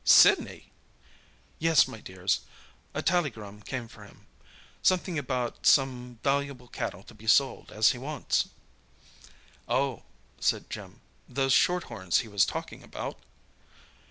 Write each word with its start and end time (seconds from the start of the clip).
"Sydney!" 0.03 0.71
"Yes, 1.59 1.87
my 1.87 1.99
dears. 2.01 2.39
A 2.95 3.03
tallygrum 3.03 3.61
came 3.63 3.87
for 3.87 4.03
him—something 4.03 5.19
about 5.19 5.67
some 5.67 6.17
valuable 6.23 6.67
cattle 6.67 7.03
to 7.03 7.13
be 7.13 7.27
sold, 7.27 7.71
as 7.71 7.91
he 7.91 7.99
wants." 7.99 8.49
"Oh," 9.67 10.01
said 10.39 10.71
Jim, 10.71 11.01
"those 11.29 11.53
shorthorns 11.53 12.21
he 12.21 12.27
was 12.27 12.47
talking 12.47 12.81
about?" 12.81 13.19